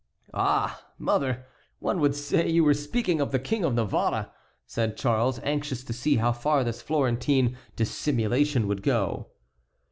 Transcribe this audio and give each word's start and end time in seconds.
"Ah! 0.33 0.83
mother, 0.97 1.45
one 1.77 1.99
would 1.99 2.15
say 2.15 2.49
you 2.49 2.63
were 2.63 2.73
speaking 2.73 3.21
of 3.21 3.31
the 3.31 3.37
King 3.37 3.63
of 3.63 3.75
Navarre," 3.75 4.31
said 4.65 4.97
Charles, 4.97 5.39
anxious 5.43 5.83
to 5.83 5.93
see 5.93 6.15
how 6.15 6.31
far 6.31 6.63
this 6.63 6.81
Florentine 6.81 7.55
dissimulation 7.75 8.67
would 8.67 8.81
go. 8.81 9.27